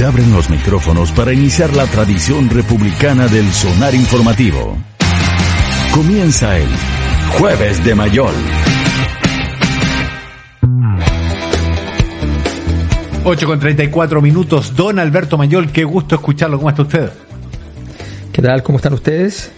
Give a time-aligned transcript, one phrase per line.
[0.00, 4.78] Se abren los micrófonos para iniciar la tradición republicana del sonar informativo.
[5.92, 6.68] Comienza el
[7.38, 8.32] Jueves de Mayol.
[13.24, 14.74] 8 con 34 minutos.
[14.74, 16.56] Don Alberto Mayol, qué gusto escucharlo.
[16.56, 17.10] ¿Cómo está usted?
[18.32, 18.62] ¿Qué tal?
[18.62, 19.52] ¿Cómo están ustedes?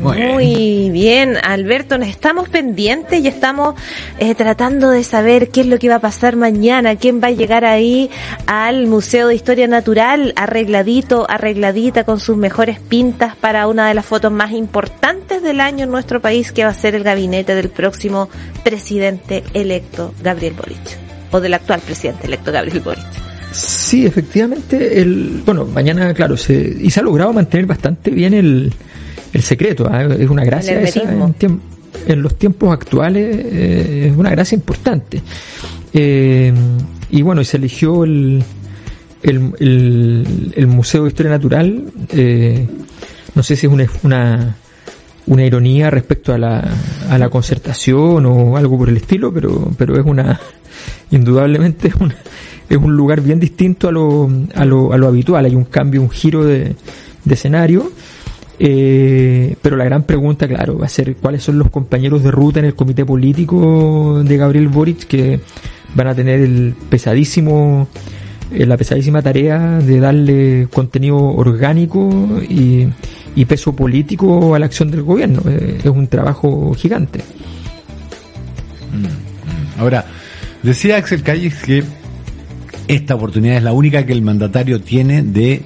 [0.00, 1.36] Muy, bien.
[1.42, 3.74] Alberto, nos estamos pendientes y estamos
[4.18, 7.32] eh, tratando de saber qué es lo que va a pasar mañana, quién va a
[7.32, 8.10] llegar ahí
[8.46, 14.04] al Museo de Historia Natural, arregladito, arregladita, con sus mejores pintas para una de las
[14.04, 17.70] fotos más importantes del año en nuestro país, que va a ser el gabinete del
[17.70, 18.28] próximo
[18.62, 20.98] presidente electo, Gabriel Boric,
[21.32, 23.28] o del actual presidente electo, Gabriel Boric.
[23.50, 28.72] Sí, efectivamente, el, bueno, mañana, claro, se, y se ha logrado mantener bastante bien el,
[29.32, 29.88] el secreto.
[29.90, 30.04] ¿ah?
[30.04, 31.60] Es una gracia esa en,
[32.06, 35.22] en, los tiempos actuales, eh, es una gracia importante.
[35.92, 36.52] Eh,
[37.10, 38.42] y bueno, y se eligió el,
[39.22, 41.84] el, el, Museo de Historia Natural.
[42.10, 42.66] Eh,
[43.34, 44.56] no sé si es una, una,
[45.26, 46.68] una ironía respecto a la,
[47.08, 50.40] a la concertación o algo por el estilo, pero, pero es una,
[51.10, 52.16] indudablemente es, una,
[52.68, 55.44] es un lugar bien distinto a lo, a lo, a lo habitual.
[55.44, 56.74] Hay un cambio, un giro de,
[57.24, 57.90] de escenario.
[58.60, 62.58] Eh, pero la gran pregunta, claro, va a ser cuáles son los compañeros de ruta
[62.58, 65.40] en el comité político de Gabriel Boric que
[65.94, 67.88] van a tener el pesadísimo,
[68.52, 72.10] eh, la pesadísima tarea de darle contenido orgánico
[72.48, 72.88] y,
[73.46, 75.40] peso político a la acción del gobierno.
[75.48, 77.20] Eh, es un trabajo gigante.
[78.92, 80.04] Mm, Ahora,
[80.64, 81.84] decía Axel Calles que
[82.88, 85.62] esta oportunidad es la única que el mandatario tiene de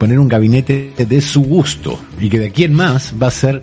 [0.00, 3.62] poner un gabinete de su gusto y que de aquí en más va a ser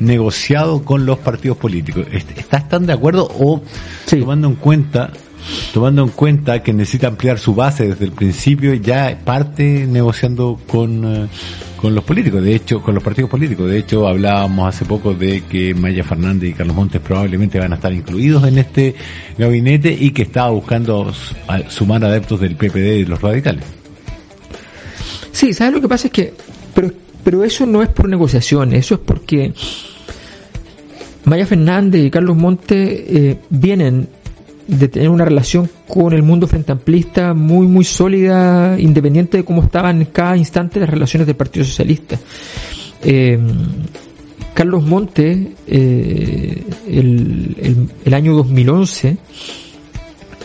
[0.00, 2.06] negociado con los partidos políticos.
[2.10, 3.62] ¿Estás tan de acuerdo o
[4.04, 4.18] sí.
[4.18, 5.12] tomando en cuenta
[5.72, 11.04] tomando en cuenta que necesita ampliar su base desde el principio ya parte negociando con
[11.04, 11.28] uh,
[11.76, 13.68] con los políticos, de hecho, con los partidos políticos.
[13.68, 17.76] De hecho, hablábamos hace poco de que Maya Fernández y Carlos Montes probablemente van a
[17.76, 18.94] estar incluidos en este
[19.38, 21.12] gabinete y que estaba buscando
[21.68, 23.85] sumar adeptos del PPD y los radicales.
[25.36, 26.06] Sí, ¿sabes lo que pasa?
[26.06, 26.32] Es que,
[26.74, 26.90] pero,
[27.22, 29.52] pero eso no es por negociaciones, eso es porque
[31.26, 34.08] Maya Fernández y Carlos Monte eh, vienen
[34.66, 39.62] de tener una relación con el mundo frente amplista muy, muy sólida, independiente de cómo
[39.62, 42.18] estaban en cada instante las relaciones del Partido Socialista.
[43.04, 43.38] Eh,
[44.54, 49.18] Carlos Monte, eh, el, el, el año 2011,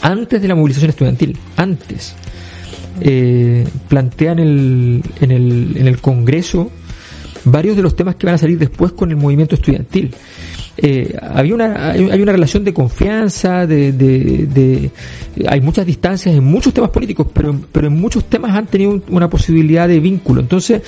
[0.02, 2.13] antes de la movilización estudiantil, antes,
[3.02, 6.72] eh, plantean el, en, el, en el Congreso
[7.44, 10.14] varios de los temas que van a salir después con el movimiento estudiantil.
[10.78, 14.92] Eh, había una, hay, hay, una relación de confianza, de, de, de,
[15.48, 19.30] hay muchas distancias en muchos temas políticos, pero, pero en muchos temas han tenido una
[19.30, 20.42] posibilidad de vínculo.
[20.42, 20.82] Entonces,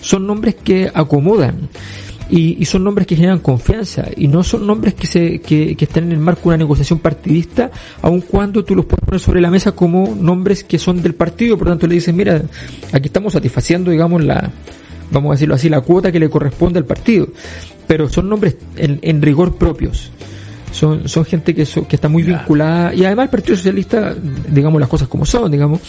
[0.00, 1.68] son nombres que acomodan.
[2.30, 4.06] Y, y, son nombres que generan confianza.
[4.16, 7.00] Y no son nombres que se que, que, están en el marco de una negociación
[7.00, 7.70] partidista
[8.02, 11.58] aun cuando tú los puedes poner sobre la mesa como nombres que son del partido.
[11.58, 12.42] Por lo tanto le dices mira
[12.92, 14.50] aquí estamos satisfaciendo digamos la
[15.10, 17.26] vamos a decirlo así la cuota que le corresponde al partido
[17.90, 20.12] pero son nombres en, en rigor propios.
[20.70, 22.94] Son, son gente que, so, que está muy vinculada.
[22.94, 24.14] Y además el Partido Socialista
[24.48, 25.80] digamos las cosas como son digamos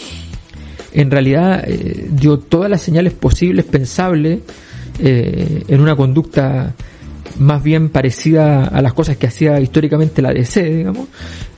[0.92, 4.40] en realidad eh, dio todas las señales posibles pensables
[4.98, 6.74] eh, en una conducta
[7.38, 11.08] más bien parecida a las cosas que hacía históricamente la DC, digamos,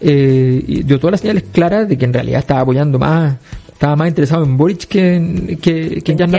[0.00, 3.36] eh, y dio todas las señales claras de que en realidad estaba apoyando más,
[3.72, 6.30] estaba más interesado en Boric que en, que, que en.
[6.30, 6.36] Mm.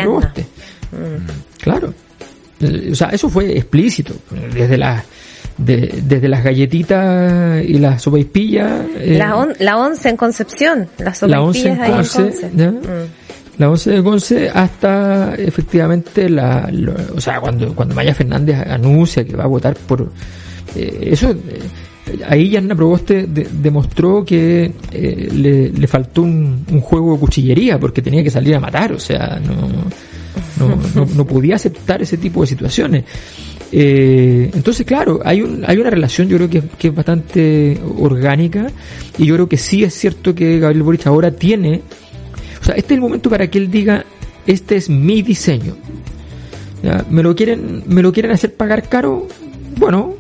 [1.62, 1.94] Claro.
[2.62, 4.14] Eh, o sea, eso fue explícito.
[4.54, 5.04] Desde la,
[5.58, 8.72] de, desde las galletitas y las sopaipillas.
[8.98, 12.50] Eh, la, on, la once en Concepción, las la once en Conce, ahí en Conce.
[12.50, 13.25] Mm
[13.58, 19.24] la 11 de Conce hasta efectivamente la, lo, o sea cuando cuando Maya Fernández anuncia
[19.24, 20.12] que va a votar por
[20.76, 26.82] eh, eso eh, ahí Yarna Proboste de, demostró que eh, le, le, faltó un, un,
[26.82, 29.86] juego de cuchillería porque tenía que salir a matar o sea no
[30.60, 33.06] no, no, no podía aceptar ese tipo de situaciones.
[33.72, 38.68] Eh, entonces, claro, hay, un, hay una relación yo creo que, que, es bastante orgánica
[39.18, 41.82] y yo creo que sí es cierto que Gabriel Boric ahora tiene
[42.66, 44.04] O sea, este es el momento para que él diga,
[44.48, 45.76] este es mi diseño.
[47.12, 49.28] ¿Me, lo quieren, ¿Me lo quieren hacer pagar caro?
[49.78, 50.16] Bueno,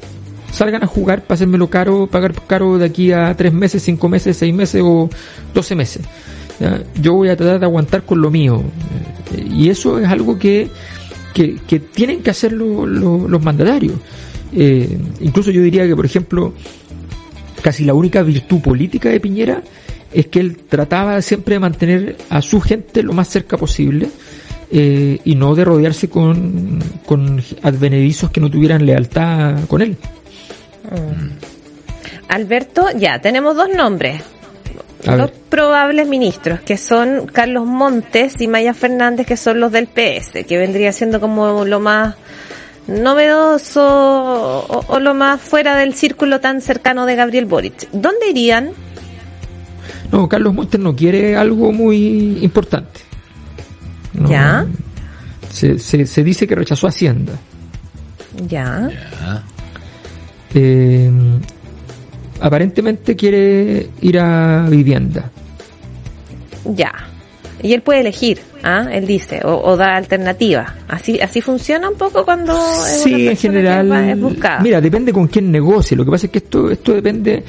[0.51, 4.53] salgan a jugar hacérmelo caro, pagar caro de aquí a tres meses, cinco meses, seis
[4.53, 5.09] meses o
[5.55, 6.03] doce meses.
[6.59, 6.83] ¿Ya?
[7.01, 8.61] Yo voy a tratar de aguantar con lo mío.
[9.51, 10.69] Y eso es algo que,
[11.33, 13.95] que, tienen que hacer lo- lo- los mandatarios.
[14.53, 16.53] Eh, incluso yo diría que, por ejemplo,
[17.63, 19.63] casi la única virtud política de Piñera
[20.15, 24.09] es que él trataba siempre de mantener a su gente lo más cerca posible
[24.71, 29.97] eh, y no de rodearse con, con advenedizos que no tuvieran lealtad con él.
[32.29, 34.21] Alberto, ya, tenemos dos nombres.
[35.05, 35.39] A dos ver.
[35.49, 40.57] probables ministros, que son Carlos Montes y Maya Fernández, que son los del PS, que
[40.57, 42.15] vendría siendo como lo más
[42.87, 47.87] novedoso o, o lo más fuera del círculo tan cercano de Gabriel Boric.
[47.91, 48.71] ¿Dónde irían?
[50.11, 53.01] No, Carlos Montes no quiere algo muy importante.
[54.13, 54.65] No, ¿Ya?
[55.51, 57.33] Se, se, se dice que rechazó Hacienda.
[58.47, 58.89] Ya.
[60.53, 61.09] Eh,
[62.39, 65.31] aparentemente quiere ir a vivienda.
[66.65, 66.91] Ya.
[67.61, 68.87] Y él puede elegir, ¿ah?
[68.91, 70.75] Él dice, o, o da alternativa.
[70.87, 74.09] Así así funciona un poco cuando es una Sí, en que general.
[74.09, 74.59] es buscada.
[74.59, 75.95] Mira, depende con quién negocie.
[75.97, 77.43] Lo que pasa es que esto, esto depende,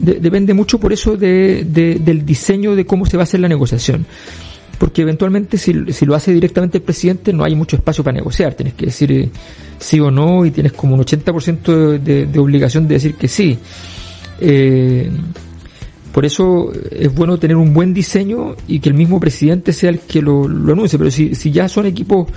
[0.00, 3.40] de- depende mucho por eso de, de- del diseño de cómo se va a hacer
[3.40, 4.04] la negociación.
[4.78, 8.54] Porque eventualmente si, si lo hace directamente el presidente no hay mucho espacio para negociar.
[8.54, 9.28] Tienes que decir eh,
[9.78, 13.58] sí o no y tienes como un 80% de, de, obligación de decir que sí.
[14.40, 15.10] Eh,
[16.12, 20.00] por eso es bueno tener un buen diseño y que el mismo presidente sea el
[20.00, 20.98] que lo, lo anuncie.
[20.98, 22.28] Pero si, si ya son equipos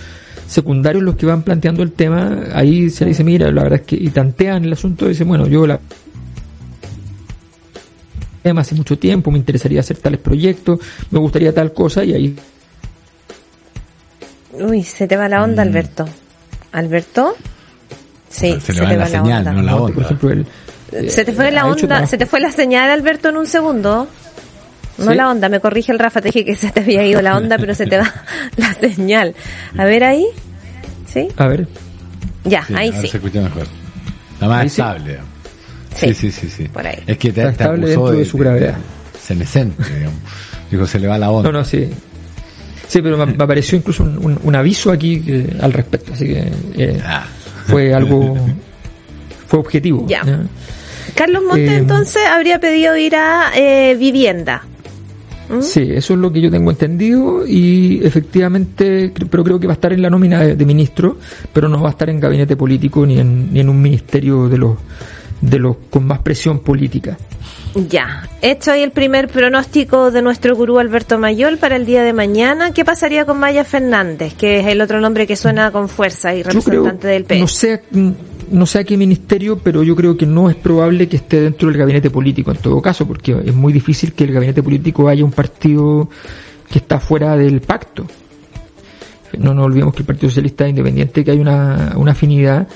[0.46, 3.96] secundarios los que van planteando el tema, ahí se dice, mira, la verdad es que,
[3.96, 5.80] y tantean el asunto y dicen, bueno, yo la
[8.44, 10.80] tema hace mucho tiempo, me interesaría hacer tales proyectos,
[11.10, 12.36] me gustaría tal cosa y ahí
[14.54, 16.06] Uy, se te va la onda, Alberto.
[16.72, 17.36] ¿Alberto?
[18.30, 19.94] Sí, se le va la señal, no la onda.
[19.96, 20.46] por ejemplo, él,
[20.92, 24.08] eh, Se te fue la onda, se te fue la señal, Alberto, en un segundo.
[25.00, 25.18] No ¿Sí?
[25.18, 27.58] la onda, me corrige el Rafa, te dije que se te había ido la onda,
[27.58, 28.14] pero se te va
[28.58, 29.34] la señal.
[29.78, 30.26] A ver ahí.
[31.12, 31.30] ¿Sí?
[31.38, 31.68] A ver,
[32.44, 33.08] Ya, Sí, ahí sí.
[33.08, 33.66] se escucha mejor.
[34.34, 35.14] Está más estable.
[35.16, 35.20] Sí.
[35.96, 36.64] Sí, sí, sí, sí.
[36.68, 37.00] Por ahí.
[37.08, 38.76] Es que te, Está estable dentro de su gravedad.
[39.20, 40.20] Cenecente, digamos.
[40.72, 41.52] Dijo, se le va la onda.
[41.52, 41.90] no, no, sí.
[42.88, 46.26] Sí, pero me, me apareció incluso un, un- un aviso aquí que- al respecto, así
[46.26, 47.26] que eh, Ah.
[47.68, 48.36] fue algo,
[49.48, 50.06] fue objetivo.
[50.08, 50.22] Ya.
[51.16, 54.64] Carlos Montes Eh, entonces habría pedido ir a eh, vivienda.
[55.50, 55.62] ¿Mm?
[55.62, 59.76] Sí, eso es lo que yo tengo entendido y efectivamente, pero creo que va a
[59.76, 61.18] estar en la nómina de, de ministro,
[61.52, 64.58] pero no va a estar en gabinete político ni en, ni en un ministerio de
[64.58, 64.78] los
[65.44, 67.18] de los con más presión política.
[67.90, 72.14] Ya, hecho ahí el primer pronóstico de nuestro gurú Alberto Mayol para el día de
[72.14, 72.72] mañana.
[72.72, 76.44] ¿Qué pasaría con Maya Fernández, que es el otro nombre que suena con fuerza y
[76.44, 77.40] creo, representante del PS?
[77.40, 77.84] no sé,
[78.52, 81.68] no sé a qué ministerio, pero yo creo que no es probable que esté dentro
[81.68, 85.26] del gabinete político en todo caso, porque es muy difícil que el gabinete político haya
[85.26, 86.10] un partido
[86.72, 88.06] que está fuera del pacto.
[89.38, 92.68] No nos olvidemos que el Partido Socialista Independiente, que hay una, una afinidad,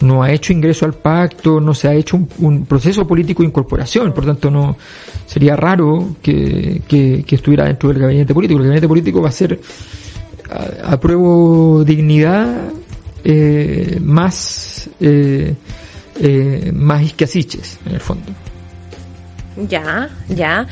[0.00, 3.48] no ha hecho ingreso al pacto, no se ha hecho un, un proceso político de
[3.48, 4.76] incorporación, por tanto no
[5.26, 8.58] sería raro que, que, estuviera dentro del gabinete político.
[8.60, 9.58] El gabinete político va a ser
[10.50, 12.70] a- apruebo dignidad
[13.24, 15.54] eh, más eh,
[16.20, 18.26] eh, más isquiasiches en el fondo
[19.68, 20.66] Ya, ya.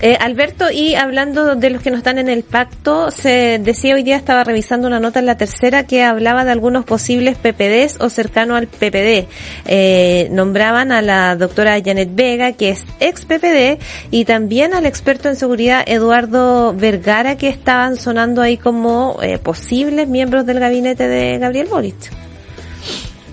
[0.00, 4.04] Eh, Alberto, y hablando de los que no están en el pacto, se decía hoy
[4.04, 8.08] día, estaba revisando una nota en la tercera que hablaba de algunos posibles PPDs o
[8.08, 9.26] cercano al PPD.
[9.66, 13.80] Eh, nombraban a la doctora Janet Vega, que es ex PPD,
[14.12, 20.06] y también al experto en seguridad Eduardo Vergara, que estaban sonando ahí como eh, posibles
[20.06, 22.27] miembros del gabinete de Gabriel Boric.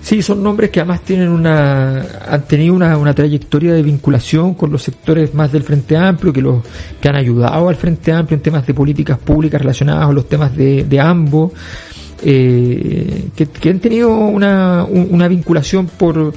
[0.06, 4.70] Sí, son nombres que además tienen una, han tenido una, una trayectoria de vinculación con
[4.70, 6.62] los sectores más del Frente Amplio, que los,
[7.00, 10.54] que han ayudado al Frente Amplio en temas de políticas públicas relacionadas con los temas
[10.56, 11.50] de, de ambos,
[12.22, 16.32] eh, que, que han tenido una, un- una vinculación por,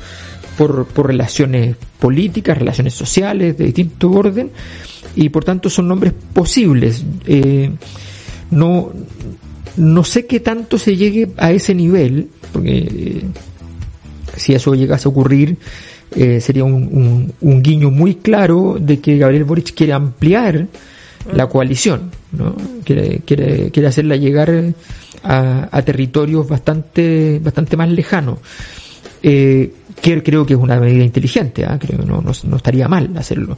[0.57, 4.49] por, por relaciones políticas, relaciones sociales de distinto orden,
[5.15, 7.03] y por tanto son nombres posibles.
[7.27, 7.69] Eh,
[8.49, 8.91] no,
[9.77, 13.23] no sé qué tanto se llegue a ese nivel, porque eh,
[14.39, 15.57] si eso llegase a ocurrir,
[16.15, 20.65] eh, sería un, un- un guiño muy claro de que Gabriel Boric quiere ampliar
[21.33, 22.55] la coalición, ¿no?
[22.83, 24.51] Quiere, quiere, quiere hacerla llegar
[25.23, 28.39] a, a territorios bastante, bastante más lejanos.
[29.21, 31.77] Eh, que creo que es una medida inteligente, ¿ah?
[31.77, 33.57] creo que no, no, no estaría mal hacerlo.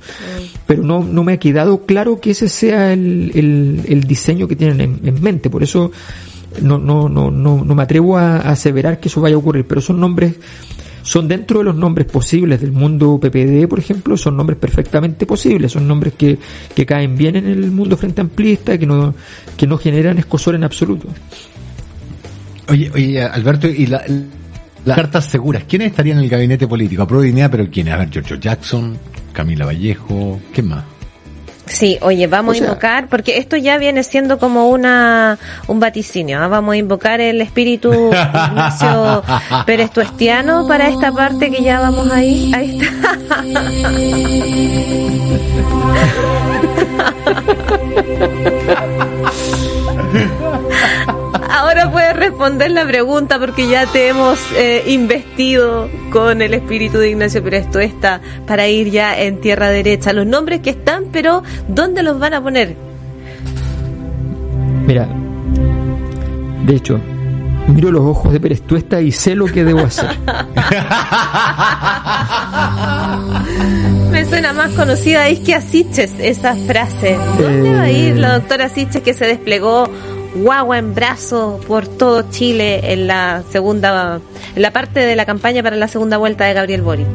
[0.65, 4.55] Pero no, no me ha quedado claro que ese sea el, el, el diseño que
[4.55, 5.91] tienen en, en mente, por eso
[6.62, 9.81] no, no, no, no, no me atrevo a, aseverar que eso vaya a ocurrir, pero
[9.81, 10.36] son nombres
[11.03, 15.72] son dentro de los nombres posibles del mundo PPD, por ejemplo, son nombres perfectamente posibles,
[15.72, 16.38] son nombres que,
[16.75, 19.15] que caen bien en el mundo frente amplista, que no,
[19.58, 21.08] que no generan escosor en absoluto.
[22.70, 24.03] Oye, oye, Alberto, y la,
[24.86, 27.03] las cartas seguras, ¿quiénes estarían en el gabinete político?
[27.03, 27.93] A prueba pero ¿quiénes?
[27.93, 28.98] A ver, Giorgio Jackson,
[29.34, 30.84] Camila Vallejo, ¿qué más?
[31.73, 35.37] Sí, oye, vamos O sea- a invocar, porque esto ya viene siendo como una
[35.67, 36.39] un vaticinio.
[36.41, 36.47] ¿ah?
[36.47, 37.91] Vamos a invocar el espíritu
[38.47, 39.23] Ignacio
[39.65, 42.51] Pérez Tuestiano para esta parte que ya vamos ahí.
[42.53, 43.17] Ahí está.
[51.61, 57.11] Ahora puedes responder la pregunta porque ya te hemos eh, investido con el espíritu de
[57.11, 60.11] Ignacio Pérez Tuesta para ir ya en tierra derecha.
[60.11, 62.75] Los nombres que están, pero ¿dónde los van a poner?
[64.87, 65.07] Mira,
[66.65, 66.99] de hecho,
[67.67, 70.09] miro los ojos de Pérez Tuesta y sé lo que debo hacer.
[74.11, 77.17] Me suena más conocida es que a Siches esa frase.
[77.39, 77.75] ¿Dónde Eh.
[77.75, 79.87] va a ir la doctora Siches que se desplegó
[80.35, 84.19] guagua en brazo por todo Chile en la segunda,
[84.55, 87.07] en la parte de la campaña para la segunda vuelta de Gabriel Boric?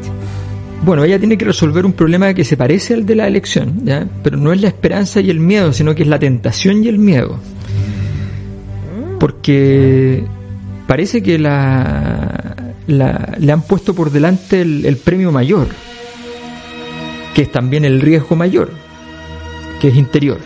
[0.83, 4.05] Bueno, ella tiene que resolver un problema que se parece al de la elección, ¿ya?
[4.23, 6.99] pero no es la esperanza y el miedo, sino que es la tentación y el
[6.99, 7.39] miedo.
[9.19, 10.23] Porque
[10.85, 12.55] parece que la,
[12.87, 15.67] la- le han puesto por delante el, el premio mayor,
[17.33, 18.69] que es también el riesgo mayor,
[19.81, 20.37] que es interior.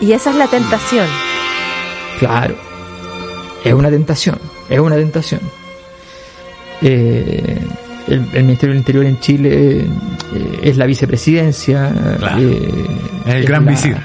[0.00, 1.06] Y esa es la tentación.
[2.18, 2.54] Claro,
[3.64, 4.38] es una tentación,
[4.68, 5.40] es una tentación.
[6.80, 7.58] Eh,
[8.08, 9.86] el, el Ministerio del Interior en Chile eh,
[10.62, 11.92] es la vicepresidencia.
[12.18, 12.40] Claro.
[12.40, 12.86] eh,
[13.26, 13.96] el gran la- visir.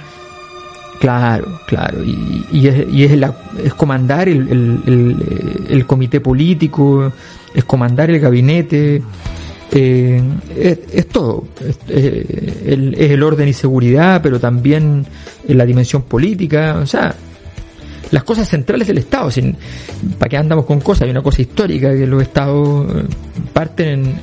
[1.00, 2.04] Claro, claro.
[2.04, 7.12] Y, y es, y es, la- es comandar el, el- el- comité político,
[7.54, 9.02] es comandar el gabinete,
[9.72, 10.22] eh,
[10.56, 11.46] es, es todo.
[11.68, 15.06] Es, eh, el, es el orden y seguridad, pero también
[15.48, 16.78] en la dimensión política.
[16.82, 17.14] O sea,
[18.12, 19.32] las cosas centrales del Estado.
[19.32, 19.56] Sin,
[20.18, 21.04] ¿Para qué andamos con cosas?
[21.04, 23.04] Hay una cosa histórica que los Estados eh,
[23.54, 24.20] parten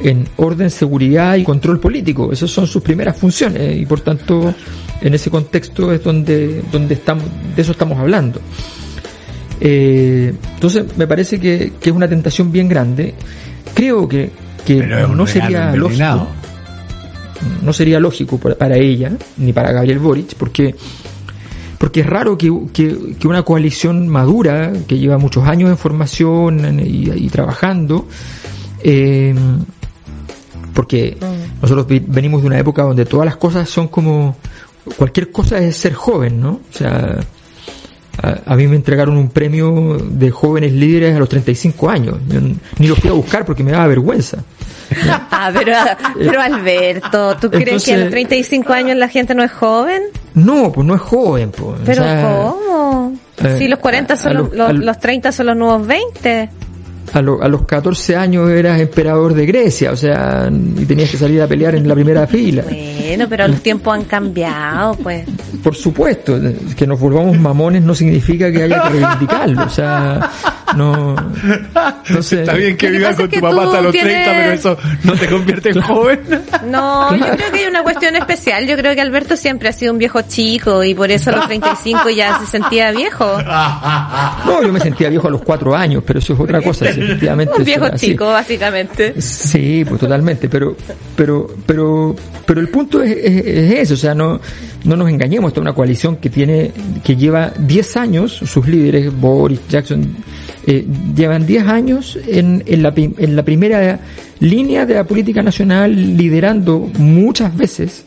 [0.00, 2.32] en, en orden, seguridad y control político.
[2.32, 4.54] Esas son sus primeras funciones y por tanto
[5.00, 7.24] en ese contexto es donde, donde estamos,
[7.54, 8.40] de eso estamos hablando.
[9.60, 13.14] Eh, entonces me parece que, que es una tentación bien grande.
[13.74, 14.30] Creo que,
[14.64, 16.28] que no sería lógico
[17.62, 20.74] no sería lógico para, para ella ni para Gabriel Boric porque
[21.86, 26.80] porque es raro que, que- que una coalición madura que lleva muchos años en formación
[26.80, 28.08] y, y trabajando
[28.82, 29.32] eh,
[30.74, 31.16] porque
[31.62, 34.36] nosotros vi- venimos de una época donde todas las cosas son como
[34.96, 37.18] cualquier cosa es ser joven no o sea
[38.20, 42.16] a, a mí me entregaron un premio de jóvenes líderes a los 35 años.
[42.28, 42.40] Yo
[42.80, 44.42] ni lo fui a buscar porque me daba vergüenza
[45.30, 45.72] Ah, pero,
[46.18, 50.02] pero Alberto, ¿tú crees que a los 35 años la gente no es joven?
[50.34, 53.12] no pues no es joven pues Pero o sea, ¿cómo?
[53.42, 56.50] eh, Si los 40 a- son a los, los 30 son los nuevos 20.
[57.12, 61.16] a, lo- a los 14 años eras emperador de Grecia, o sea, y tenías que
[61.16, 62.62] salir a pelear en la primera fila.
[62.68, 65.24] Bueno, pero los tiempos han cambiado, pues.
[65.62, 66.38] Por supuesto,
[66.76, 70.30] que nos volvamos mamones no significa que haya que reivindicarlo, o sea,
[70.74, 71.14] no.
[72.08, 75.12] Entonces, Está bien que vivas con tu papá hasta los tienes- 30, pero eso no
[75.14, 76.20] te convierte en joven.
[76.66, 78.66] No, yo creo que hay una cuestión especial.
[78.66, 81.46] Yo creo que Alberto siempre ha sido un viejo chico y por eso a los
[81.46, 83.38] 35 ya se sentía viejo.
[84.46, 87.54] No, yo me sentía viejo a los cuatro años, pero eso es otra cosa, efectivamente.
[87.58, 89.20] Un viejo chico, básicamente.
[89.20, 90.76] Sí, pues totalmente, pero,
[91.14, 94.40] pero, pero, pero el punto es, es, es eso, o sea, no,
[94.86, 96.70] no nos engañemos, esta es una coalición que tiene,
[97.02, 100.16] que lleva 10 años, sus líderes, Boris, Jackson,
[100.66, 104.00] eh, llevan 10 años en, en, la, en la primera
[104.40, 108.04] línea de la política nacional, liderando muchas veces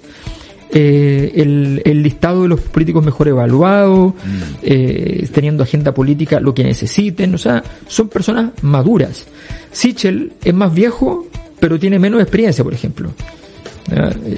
[0.71, 4.13] eh, el, el listado de los políticos mejor evaluados,
[4.61, 9.25] eh, teniendo agenda política lo que necesiten, o sea, son personas maduras.
[9.71, 11.27] Sichel es más viejo,
[11.59, 13.11] pero tiene menos experiencia, por ejemplo.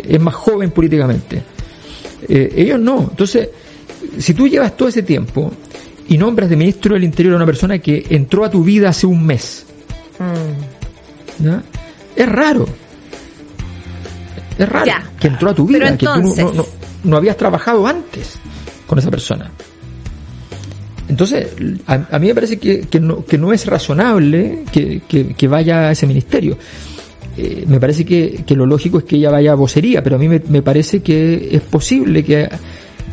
[0.07, 1.43] Es más joven políticamente.
[2.27, 3.07] Eh, ellos no.
[3.09, 3.49] Entonces,
[4.17, 5.51] si tú llevas todo ese tiempo
[6.07, 9.05] y nombras de ministro del Interior a una persona que entró a tu vida hace
[9.07, 9.65] un mes,
[11.39, 11.63] ¿ya?
[12.15, 12.67] es raro.
[14.57, 15.09] Es raro Ya.
[15.19, 16.65] que entró a tu vida, Pero que tú no- entonces- no, no-
[17.03, 18.33] no habías trabajado antes
[18.85, 19.49] con esa persona.
[21.09, 21.47] entonces,
[21.87, 25.47] a, a mí me parece que, que, no, que no es razonable que, que, que
[25.47, 26.57] vaya a ese ministerio.
[27.43, 30.19] Eh, me parece que, que lo lógico es que ella vaya a vocería, pero a
[30.19, 32.47] mí me, me parece que es posible que,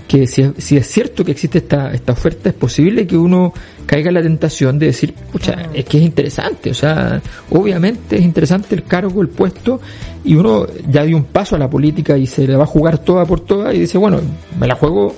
[0.06, 3.54] que si, si es cierto que existe esta, esta oferta, es posible que uno
[3.86, 8.22] caiga en la tentación de decir, pucha, es que es interesante, o sea, obviamente es
[8.22, 9.80] interesante el cargo, el puesto,
[10.22, 12.98] y uno ya dio un paso a la política y se le va a jugar
[12.98, 14.20] toda por toda y dice, bueno,
[14.60, 15.14] me la juego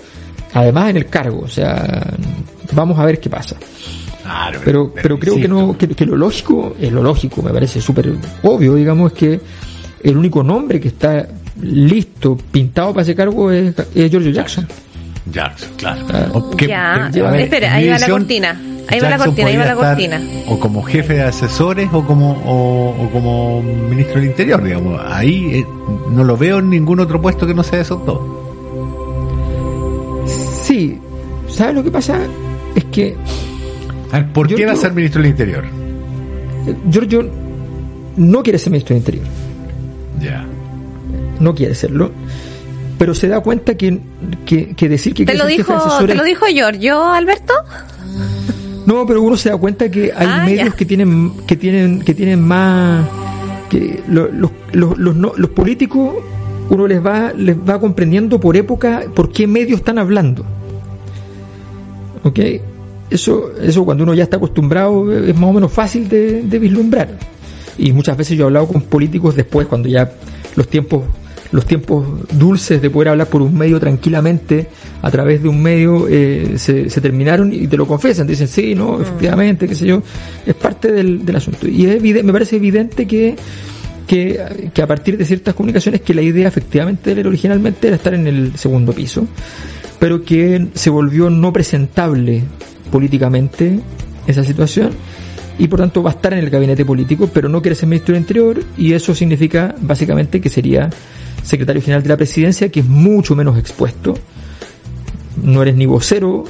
[0.53, 2.15] además en el cargo, o sea,
[2.75, 3.57] vamos a ver qué pasa.
[4.31, 7.81] Claro, Pero, pero creo que no, que, que lo lógico, es lo lógico, me parece
[7.81, 8.13] súper
[8.45, 9.41] obvio, digamos, es que
[10.05, 11.27] el único nombre que está
[11.61, 14.69] listo, pintado para ese cargo es, es Giorgio Jackson.
[15.33, 16.07] Jackson, claro.
[16.13, 17.11] Ah, que- Ya.
[17.13, 18.61] que- ver, Espera, ahí va la cortina.
[18.89, 20.17] Ahí va la cortina, ahí va la cortina.
[20.17, 25.01] estar O como jefe de asesores o como, o, o como ministro del Interior, digamos.
[25.07, 25.67] Ahí eh,
[26.13, 28.21] no lo veo en ningún otro puesto que no sea esos dos.
[30.63, 30.99] Sí,
[31.49, 32.19] ¿sabes lo que pasa?
[32.75, 33.17] Es que
[34.13, 35.65] A ver, ¿por qué va a ser ministro del Interior?
[36.91, 37.29] Giorgio
[38.17, 39.25] no quiere ser ministro del Interior,
[40.21, 40.45] Ya.
[41.39, 42.11] no quiere serlo,
[42.99, 43.99] pero se da cuenta que,
[44.45, 47.05] que, que decir que ¿Te quiere lo ser jefe de dijo, ¿te lo dijo Giorgio,
[47.05, 47.55] Alberto?
[48.87, 50.77] No, pero uno se da cuenta que hay Ah, medios ya.
[50.77, 53.07] que tienen que tienen que tienen más
[53.69, 56.15] que lo- los, los, los, no- los políticos
[56.71, 60.45] uno les va les va comprendiendo por época por qué medios están hablando.
[62.25, 62.39] ¿Ok?
[63.11, 67.09] Eso eso cuando uno ya está acostumbrado es más o menos fácil de, de vislumbrar.
[67.77, 70.13] Y muchas veces yo he hablado con políticos después cuando ya
[70.57, 71.05] los tiempos
[71.53, 74.69] los tiempos dulces de poder hablar por un medio tranquilamente
[75.03, 78.49] a través de un medio eh, se, se terminaron y te lo confiesan, te dicen
[78.49, 80.03] sí, no, efectivamente, qué sé yo,
[80.47, 81.67] es parte del, del asunto.
[81.67, 83.35] Y es me parece evidente que,
[84.07, 88.15] que, que a partir de ciertas comunicaciones que la idea efectivamente era originalmente era estar
[88.15, 89.27] en el segundo piso,
[89.99, 92.45] pero que se volvió no presentable
[92.91, 93.81] políticamente
[94.27, 94.91] esa situación
[95.59, 98.15] y por tanto va a estar en el gabinete político, pero no quiere ser ministro
[98.15, 100.89] del Interior y eso significa básicamente que sería
[101.43, 104.15] secretario general de la presidencia, que es mucho menos expuesto.
[105.43, 106.45] No eres ni vocero,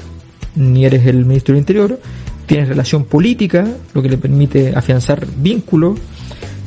[0.57, 2.01] ni eres el ministro del Interior,
[2.47, 5.99] tienes relación política, lo que le permite afianzar vínculos,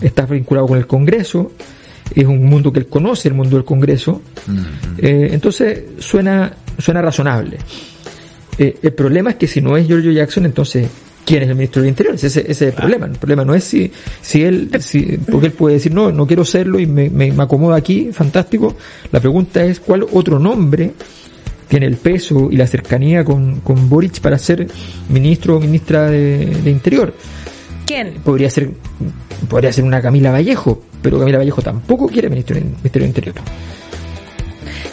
[0.01, 1.51] estás vinculado con el Congreso,
[2.13, 4.21] es un mundo que él conoce, el mundo del Congreso,
[4.97, 7.57] Eh, entonces suena, suena razonable.
[8.57, 10.87] Eh, el problema es que si no es Giorgio Jackson, entonces,
[11.25, 12.15] ¿quién es el ministro del Interior?
[12.15, 13.05] Ese, ese es el problema.
[13.07, 16.45] El problema no es si, si él, si, porque él puede decir, no, no quiero
[16.45, 18.75] serlo y me, me, me acomodo aquí, fantástico.
[19.11, 20.91] La pregunta es, ¿cuál otro nombre
[21.67, 24.67] tiene el peso y la cercanía con, con Boric para ser
[25.09, 27.13] ministro o ministra de, de Interior?
[27.85, 28.13] ¿Quién?
[28.23, 28.69] Podría ser,
[29.49, 33.35] podría ser una Camila Vallejo, pero Camila Vallejo tampoco quiere ministro, Ministerio de Interior.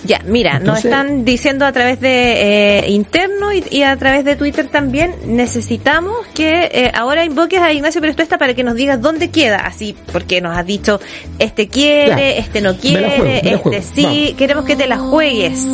[0.04, 4.36] Ya, mira, nos están diciendo a través de eh, interno y, y a través de
[4.36, 9.30] Twitter también, necesitamos que eh, ahora invoques a Ignacio Pérez para que nos digas dónde
[9.30, 11.00] queda, así, porque nos has dicho,
[11.38, 12.30] este quiere, Ya.
[12.30, 13.82] este no quiere, juego, este juego.
[13.94, 14.32] sí, Vamos.
[14.38, 15.66] queremos que te la juegues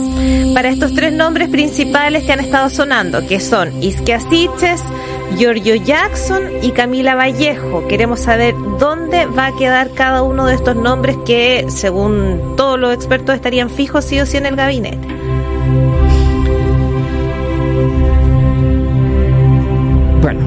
[0.55, 4.83] para estos tres nombres principales que han estado sonando, que son Isquia Siches,
[5.37, 7.87] Giorgio Jackson y Camila Vallejo.
[7.89, 12.95] Queremos saber dónde va a quedar cada uno de estos nombres que, según todos los
[12.95, 14.97] expertos, estarían fijos sí o sí en el gabinete.
[20.23, 20.41] Bueno,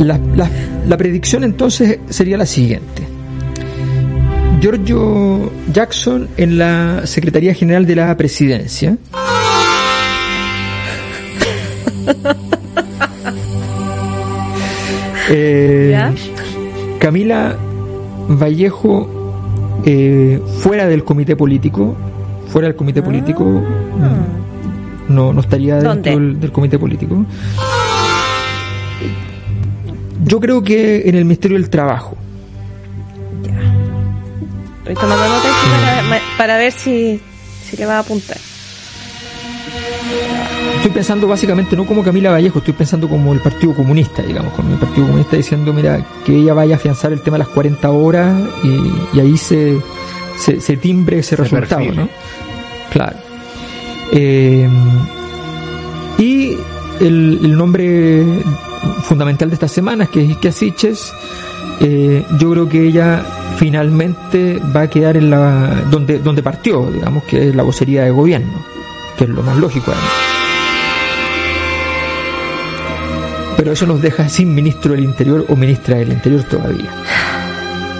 [0.00, 0.50] la, la-
[0.86, 3.02] la predicción entonces sería la siguiente.
[4.60, 8.96] Giorgio Jackson en la Secretaría General de la Presidencia.
[15.30, 15.96] Eh.
[16.98, 17.56] Camila
[18.28, 21.96] Vallejo eh, fuera del comité político,
[22.54, 27.26] fuera del comité político, mm, no, no estaría dentro del, del comité político.
[30.22, 32.16] Yo creo que en el Ministerio del Trabajo.
[34.78, 35.48] Estoy tomando nota
[36.08, 37.20] para, para ver si,
[37.64, 38.36] si le va a apuntar.
[40.76, 44.70] Estoy pensando básicamente no como Camila Vallejo, estoy pensando como el Partido Comunista, digamos, con
[44.70, 47.90] el Partido Comunista diciendo, mira, que ella vaya a afianzar el tema de las 40
[47.90, 49.80] horas y, y ahí se,
[50.36, 52.02] se, se timbre ese Se resultado, perfile.
[52.02, 52.08] ¿no?
[52.90, 53.16] Claro.
[54.12, 54.68] Eh,
[56.18, 56.56] y
[57.00, 58.24] el, el nombre
[59.02, 61.12] fundamental de estas semanas, que es Isquia Siches,
[61.80, 63.24] eh, yo creo que ella
[63.56, 68.10] finalmente va a quedar en la donde donde partió, digamos, que es la vocería de
[68.10, 68.64] gobierno,
[69.16, 70.12] que es lo más lógico además.
[73.56, 76.90] Pero eso nos deja sin ministro del Interior o ministra del Interior todavía.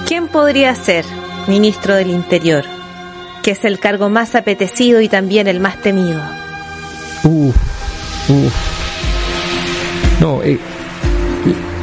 [0.07, 1.05] ¿Quién podría ser
[1.49, 2.65] ministro del Interior?
[3.43, 6.21] Que es el cargo más apetecido y también el más temido.
[7.25, 7.55] Uf,
[8.29, 8.55] uf.
[10.21, 10.59] No, eh,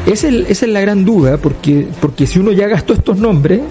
[0.06, 3.62] esa, es, la gran duda, porque, porque si uno ya gastó estos nombres,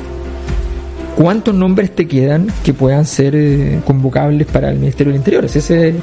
[1.16, 5.44] ¿cuántos nombres te quedan que puedan ser eh, convocables para el Ministerio del Interior?
[5.44, 5.94] Ese, ese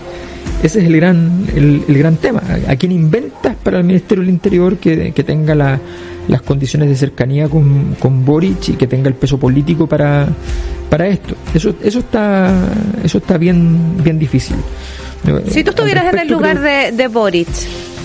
[0.64, 2.42] es el gran, el, el gran tema.
[2.68, 5.80] ¿A quién inventas para el Ministerio del Interior que, que tenga la,
[6.28, 10.28] las condiciones de cercanía con, con Boric y que tenga el peso político para,
[10.90, 11.36] para esto?
[11.54, 12.54] Eso, eso está,
[13.04, 14.56] eso está bien, bien difícil.
[15.50, 17.48] Si tú estuvieras en el lugar de, de Boric,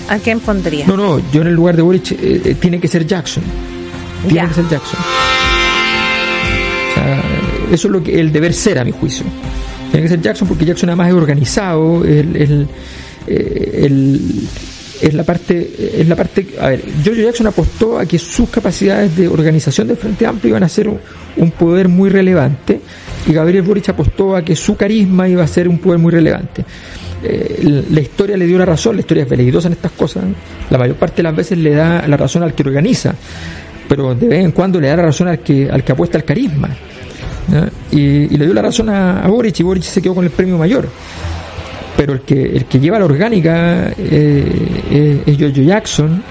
[0.09, 0.87] ¿a quién pondrías?
[0.87, 3.43] No, no, yo en el lugar de Boric eh, eh, tiene que ser Jackson.
[4.23, 4.47] Tiene Ya.
[4.47, 4.99] que ser Jackson.
[6.89, 7.23] O sea,
[7.71, 9.25] eso es lo que el deber ser a mi juicio.
[9.91, 12.67] Tiene que ser Jackson porque Jackson además es organizado, el, el,
[13.27, 14.47] eh, el-
[15.03, 19.15] es la parte, es la parte, a ver, George Jackson apostó a que sus capacidades
[19.17, 22.79] de organización del Frente Amplio iban a ser un, poder muy relevante
[23.27, 26.63] y Gabriel Boric apostó a que su carisma iba a ser un poder muy relevante.
[27.21, 30.23] Eh, la- historia le dio la razón, la historia es veleidosa en estas cosas,
[30.69, 33.13] la mayor parte de las veces le da la razón al que organiza,
[33.89, 36.23] pero de vez en cuando le da la razón al que, al que apuesta al
[36.23, 36.69] carisma.
[37.91, 40.31] Y, y le dio la razón a, a Boric y Boric se quedó con el
[40.31, 40.87] premio mayor.
[41.97, 44.45] Pero el que, el que lleva la orgánica eh,
[44.91, 46.23] eh, es Giorgio Jackson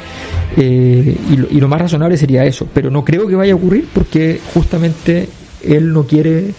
[0.57, 2.66] eh, y, lo, y lo más razonable sería eso.
[2.75, 5.29] Pero no creo que vaya a ocurrir porque justamente
[5.62, 6.53] él no quiere,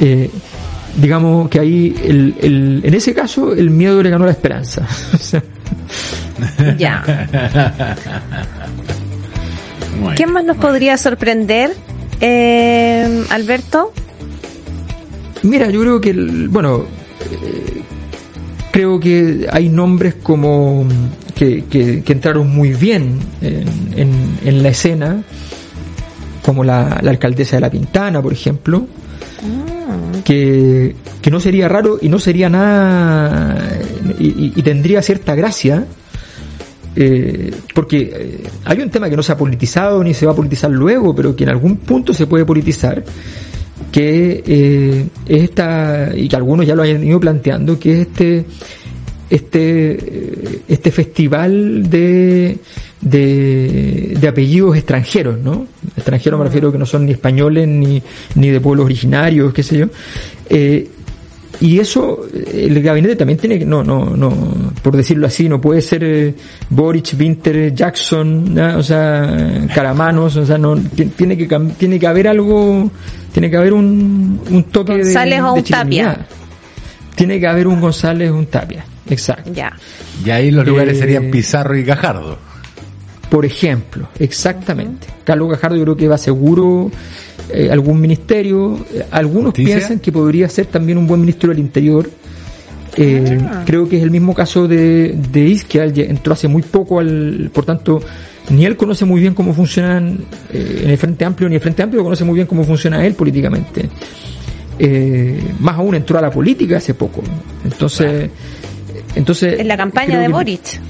[0.00, 0.30] eh,
[0.96, 4.86] digamos que ahí, el, el- en ese caso, el miedo le ganó la esperanza.
[6.78, 7.04] Ya.
[10.16, 11.72] ¿Quién más nos podría sorprender,
[12.20, 13.92] eh, Alberto?
[15.42, 16.84] Mira, yo creo que, el- bueno,
[17.30, 17.82] eh,
[18.70, 20.86] creo que hay nombres como
[21.34, 23.64] que, que- que entraron muy bien en,
[23.96, 25.22] en- en la escena,
[26.44, 28.86] como la, la alcaldesa de La Pintana, por ejemplo,
[30.24, 33.58] que, que no sería raro y no sería nada,
[34.18, 35.84] y, y- y tendría cierta gracia,
[36.96, 40.36] eh, porque eh, hay un tema que no se ha politizado ni se va a
[40.36, 43.02] politizar luego, pero que en algún punto se puede politizar,
[43.90, 48.44] que eh, es esta, y que algunos ya lo han ido planteando, que es este
[49.28, 52.58] este eh, este festival de,
[53.00, 55.66] de, de apellidos extranjeros, ¿no?
[55.96, 58.02] Extranjeros me refiero que no son ni españoles ni,
[58.34, 59.86] ni de pueblos originarios, qué sé yo.
[60.48, 60.88] Eh,
[61.60, 64.32] y eso, el gabinete también tiene que, no, no, no,
[64.82, 66.34] por decirlo así, no puede ser eh,
[66.70, 68.78] Boric, Winter, Jackson, ¿no?
[68.78, 71.46] o sea, Caramanos, o sea, no, ti- tiene que,
[71.78, 72.90] tiene que haber algo,
[73.32, 76.26] tiene que haber un, un toque de, González o de un Tapia.
[77.14, 79.52] Tiene que haber un González o un Tapia, exacto.
[79.52, 79.72] Ya.
[80.24, 82.38] Y ahí los lugares Eh, serían Pizarro y Gajardo.
[83.28, 85.06] Por ejemplo, exactamente.
[85.24, 86.90] Carlos Gajardo yo creo que va seguro
[87.52, 88.78] eh, algún ministerio.
[88.94, 89.76] Eh, Algunos ¿Justicia?
[89.76, 92.08] piensan que podría ser también un buen ministro del Interior.
[92.96, 93.62] Eh, Ah.
[93.64, 97.50] Creo que es el mismo caso de, de Isquial, ya entró hace muy poco al,
[97.52, 98.00] por tanto,
[98.50, 100.18] ni él conoce muy bien cómo funcionan
[100.52, 103.14] eh, en el Frente Amplio, ni el Frente Amplio conoce muy bien cómo funciona él
[103.14, 103.88] políticamente.
[104.78, 107.22] Eh, más aún entró a la política hace poco.
[107.64, 108.30] Entonces,
[109.14, 110.80] entonces En la campaña de que- Boric.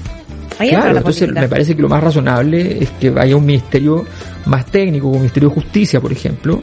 [0.69, 1.41] Claro, la entonces política.
[1.41, 4.05] me parece que lo más razonable es que vaya un ministerio
[4.45, 6.61] más técnico, como el Ministerio de Justicia, por ejemplo.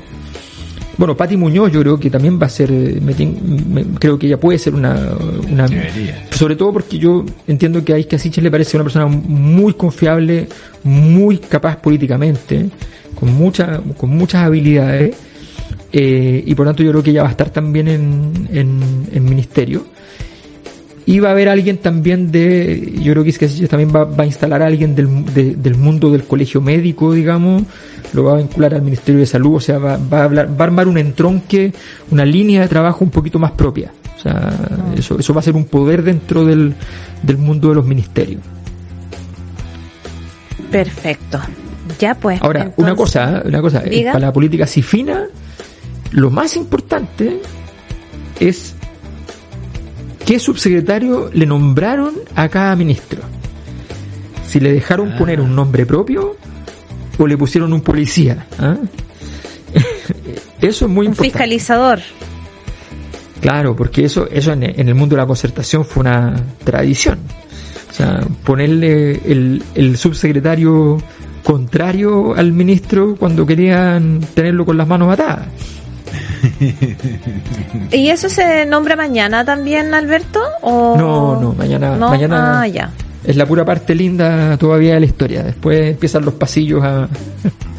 [0.96, 3.14] Bueno, Pati Muñoz yo creo que también va a ser, me
[4.00, 5.12] creo que ella puede ser una,
[5.48, 5.68] una
[6.30, 10.48] sobre todo porque yo entiendo que a Isca Sichel le parece una persona muy confiable,
[10.82, 12.68] muy capaz políticamente,
[13.14, 15.16] con mucha, con muchas habilidades,
[15.92, 19.24] eh, y por tanto yo creo que ella va a estar también en, en, en
[19.24, 19.86] ministerio.
[21.10, 24.24] Y va a haber alguien también de, yo creo que es que también va, va
[24.24, 27.62] a instalar a alguien del, de- del mundo del colegio médico, digamos,
[28.12, 30.64] lo va a vincular al Ministerio de Salud, o sea, va, va a hablar, va
[30.64, 31.72] a armar un entronque,
[32.10, 33.90] una línea de trabajo un poquito más propia.
[34.18, 34.52] O sea,
[34.98, 36.74] eso, eso va a ser un poder dentro del,
[37.22, 38.42] del mundo de los ministerios.
[40.70, 41.40] Perfecto.
[41.98, 42.40] Ya pues.
[42.42, 43.42] Ahora, entonces- una cosa, ¿eh?
[43.48, 44.12] una cosa, eh, Diga.
[44.12, 45.24] para la política así fina,
[46.10, 47.40] lo más importante
[48.40, 48.74] es
[50.28, 53.22] qué subsecretario le nombraron a cada ministro.
[54.46, 56.36] Si le dejaron poner un nombre propio
[57.16, 58.46] o le pusieron un policía.
[58.58, 58.76] ¿ah?
[60.60, 61.22] Eso es muy Un importante.
[61.30, 62.00] fiscalizador.
[63.40, 67.20] Claro, porque eso, eso en, en el mundo de la concertación fue una tradición.
[67.90, 70.98] O sea, ponerle el, el subsecretario
[71.42, 75.46] contrario al ministro cuando querían tenerlo con las manos atadas.
[77.92, 80.40] ¿Y eso se nombra mañana también, Alberto?
[80.62, 80.96] ¿O...
[80.96, 82.10] No, no, mañana, ¿No?
[82.10, 82.90] mañana Ah, ya.
[83.24, 85.42] es la pura parte linda todavía de la historia.
[85.42, 87.08] Después empiezan los pasillos a...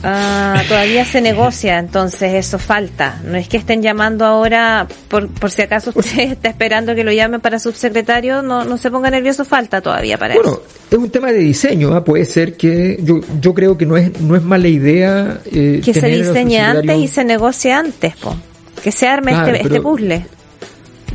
[0.02, 3.20] Ah, todavía se negocia, entonces eso falta.
[3.26, 7.12] No es que estén llamando ahora, por, por si acaso usted está esperando que lo
[7.12, 10.64] llamen para subsecretario, no, no se ponga nervioso, falta todavía para Bueno, eso.
[10.90, 12.06] es un tema de diseño, ¿ah?
[12.06, 15.94] puede ser que yo, yo creo que no es no es mala idea eh, que
[15.94, 18.38] se diseñe antes y se negocie antes, po.
[18.84, 20.26] Que se arme este, este puzzle.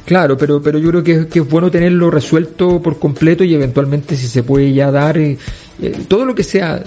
[0.05, 4.17] Claro, pero pero yo creo que, que, es bueno tenerlo resuelto por completo y eventualmente
[4.17, 5.39] si se puede ya dar eh,
[5.81, 6.83] eh, todo lo que sea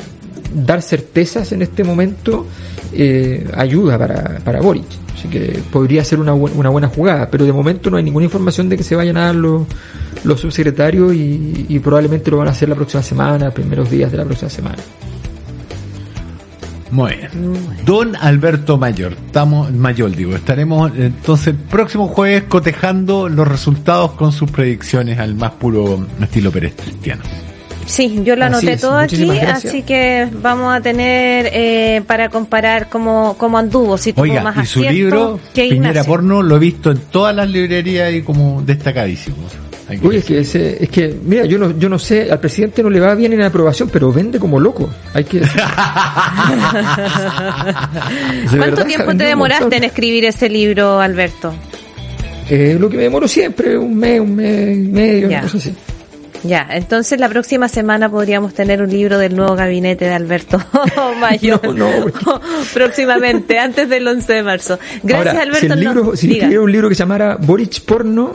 [0.53, 2.45] dar certezas en este momento
[2.93, 4.85] eh, ayuda para, para Boric.
[5.15, 8.69] Así que podría ser una, una buena jugada, pero de momento no hay ninguna información
[8.69, 9.63] de que se vayan a dar los,
[10.23, 14.17] los subsecretarios y, y probablemente lo van a hacer la próxima semana, primeros días de
[14.19, 14.77] la próxima semana.
[16.91, 17.30] Muy bien.
[17.86, 24.32] Don Alberto Mayor, estamos Mayor, digo, estaremos entonces el próximo jueves cotejando los resultados con
[24.32, 27.23] sus predicciones al más puro estilo Pérez Cristiano.
[27.88, 33.36] Sí, yo lo anoté todo aquí, así que vamos a tener eh, para comparar cómo,
[33.38, 36.97] cómo anduvo, si tuvo Oiga, más y su libro, Piñera Porno, lo he visto en
[36.97, 39.38] todas las librerías y como destacadísimo.
[40.02, 42.89] Uy, es que, ese, es que, mira, yo no, yo no sé, al presidente no
[42.89, 44.89] le va bien en la aprobación, pero vende como loco.
[45.13, 45.39] Hay que.
[48.58, 51.54] ¿Cuánto tiempo te demoraste en escribir ese libro, Alberto?
[52.50, 55.41] Eh, lo que me demoro siempre, un mes, un mes y medio, ya.
[55.41, 55.73] así.
[56.43, 60.62] Ya, entonces la próxima semana podríamos tener un libro del nuevo gabinete de Alberto
[61.19, 61.62] Mayor.
[61.76, 62.41] no, no,
[62.73, 64.80] próximamente, antes del 11 de marzo.
[65.04, 65.60] Gracias, Alberto.
[65.60, 68.34] Si, el libro, si escribiera un libro que se llamara Boric Porno,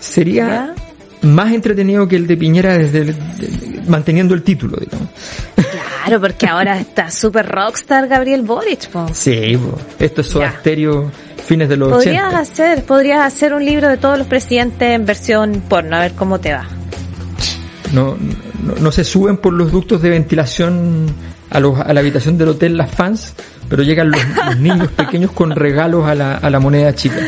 [0.00, 0.74] sería
[1.22, 3.14] más entretenido que el de Piñera desde
[3.86, 5.08] manteniendo el título, digamos.
[5.54, 9.06] Claro, porque ahora está súper rockstar Gabriel Boric, po.
[9.12, 9.58] Sí,
[9.98, 11.10] esto es su estéreo
[11.44, 15.62] fines de los podrías hacer, podrías hacer un libro de todos los presidentes en versión
[15.68, 16.64] porno, a ver cómo te va.
[17.92, 18.16] No,
[18.62, 21.06] no, no se suben por los ductos de ventilación
[21.50, 23.34] a, los, a la habitación del hotel las fans,
[23.68, 27.18] pero llegan los, los niños pequeños con regalos a la, a la moneda chica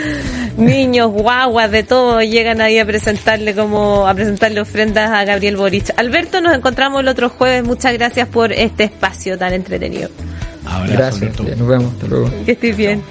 [0.56, 5.92] niños, guaguas, de todo, llegan ahí a presentarle como, a presentarle ofrendas a Gabriel Boric.
[5.96, 7.64] Alberto, nos encontramos el otro jueves.
[7.64, 10.10] Muchas gracias por este espacio tan entretenido.
[10.88, 12.30] gracias, nos vemos, hasta luego.
[12.44, 13.02] Que estés bien.